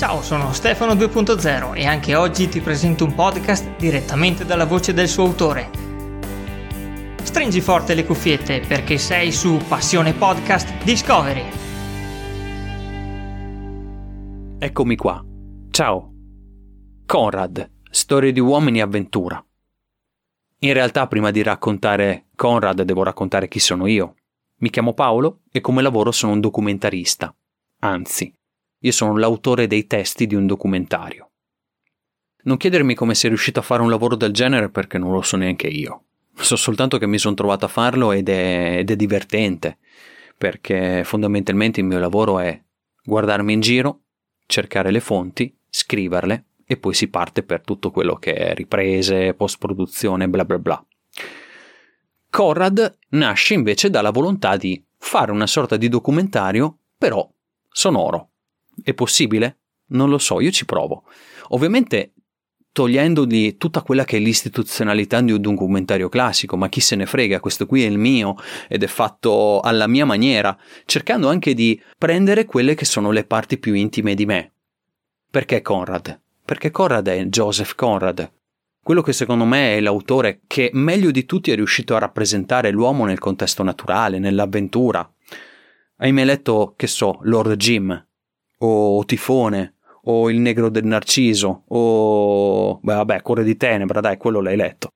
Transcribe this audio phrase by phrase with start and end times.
[0.00, 5.08] Ciao, sono Stefano 2.0 e anche oggi ti presento un podcast direttamente dalla voce del
[5.08, 5.70] suo autore.
[7.22, 11.44] Stringi forte le cuffiette perché sei su Passione Podcast Discovery.
[14.58, 15.22] Eccomi qua.
[15.70, 16.12] Ciao.
[17.04, 19.44] Conrad, storie di uomini e avventura.
[20.60, 24.14] In realtà prima di raccontare Conrad devo raccontare chi sono io.
[24.60, 27.34] Mi chiamo Paolo e come lavoro sono un documentarista.
[27.80, 28.34] Anzi,
[28.82, 31.30] io sono l'autore dei testi di un documentario.
[32.42, 35.36] Non chiedermi come sia riuscito a fare un lavoro del genere perché non lo so
[35.36, 36.04] neanche io.
[36.34, 39.76] So soltanto che mi sono trovato a farlo ed è, ed è divertente,
[40.38, 42.58] perché fondamentalmente il mio lavoro è
[43.04, 44.00] guardarmi in giro,
[44.46, 50.28] cercare le fonti, scriverle e poi si parte per tutto quello che è riprese, post-produzione,
[50.28, 50.84] bla bla bla.
[52.30, 57.28] Conrad nasce invece dalla volontà di fare una sorta di documentario, però
[57.68, 58.29] sonoro.
[58.82, 59.58] È possibile?
[59.88, 61.04] Non lo so, io ci provo.
[61.48, 62.12] Ovviamente
[62.72, 67.40] togliendogli tutta quella che è l'istituzionalità di un documentario classico, ma chi se ne frega,
[67.40, 68.36] questo qui è il mio
[68.68, 73.58] ed è fatto alla mia maniera, cercando anche di prendere quelle che sono le parti
[73.58, 74.52] più intime di me.
[75.30, 76.20] Perché Conrad?
[76.44, 78.30] Perché Conrad è Joseph Conrad,
[78.82, 83.04] quello che secondo me è l'autore che meglio di tutti è riuscito a rappresentare l'uomo
[83.04, 85.08] nel contesto naturale, nell'avventura.
[85.96, 88.06] Hai mai letto, che so, Lord Jim,
[88.62, 92.78] o Tifone, o Il negro del Narciso, o...
[92.82, 94.88] beh vabbè, Cuore di Tenebra, dai, quello l'hai letto.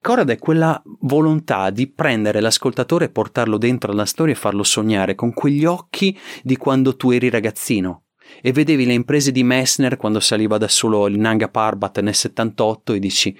[0.00, 5.14] Corrad è quella volontà di prendere l'ascoltatore e portarlo dentro alla storia e farlo sognare
[5.14, 8.02] con quegli occhi di quando tu eri ragazzino
[8.42, 12.92] e vedevi le imprese di Messner quando saliva da solo il Nanga Parbat nel 78
[12.92, 13.38] e dici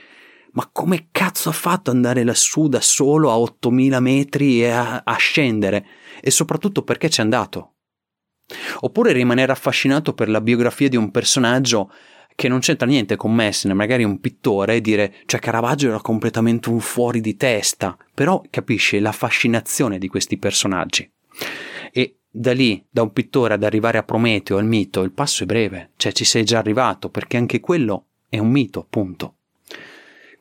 [0.52, 5.16] ma come cazzo ha fatto andare lassù da solo a 8000 metri e a, a
[5.16, 5.84] scendere?
[6.20, 7.73] E soprattutto perché c'è andato?
[8.80, 11.90] Oppure rimanere affascinato per la biografia di un personaggio
[12.34, 16.68] che non c'entra niente con Messner, magari un pittore, e dire, cioè Caravaggio era completamente
[16.68, 21.08] un fuori di testa, però capisci la fascinazione di questi personaggi.
[21.92, 25.46] E da lì, da un pittore ad arrivare a Prometeo, al mito, il passo è
[25.46, 29.36] breve, cioè ci sei già arrivato, perché anche quello è un mito, appunto.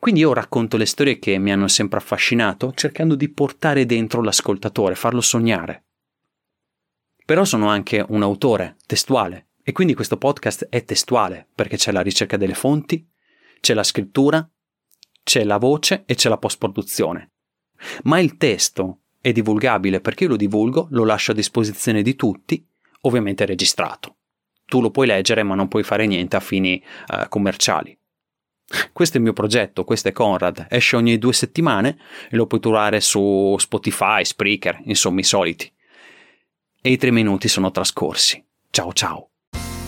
[0.00, 4.96] Quindi io racconto le storie che mi hanno sempre affascinato, cercando di portare dentro l'ascoltatore,
[4.96, 5.83] farlo sognare.
[7.26, 12.02] Però sono anche un autore testuale e quindi questo podcast è testuale perché c'è la
[12.02, 13.08] ricerca delle fonti,
[13.60, 14.46] c'è la scrittura,
[15.22, 17.30] c'è la voce e c'è la post-produzione.
[18.02, 22.62] Ma il testo è divulgabile perché io lo divulgo, lo lascio a disposizione di tutti,
[23.02, 24.16] ovviamente registrato.
[24.66, 27.98] Tu lo puoi leggere ma non puoi fare niente a fini uh, commerciali.
[28.92, 31.96] Questo è il mio progetto, questo è Conrad, esce ogni due settimane
[32.28, 35.73] e lo puoi trovare su Spotify, Spreaker, insomma i soliti
[36.86, 38.44] e i tre minuti sono trascorsi.
[38.68, 39.30] Ciao ciao.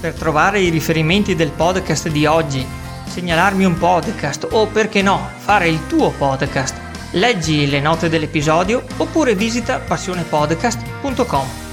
[0.01, 2.65] Per trovare i riferimenti del podcast di oggi,
[3.07, 6.75] segnalarmi un podcast o perché no, fare il tuo podcast,
[7.13, 11.66] leggi le note dell'episodio oppure visita passionepodcast.com.